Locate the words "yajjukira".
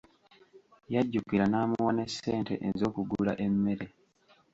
0.93-1.45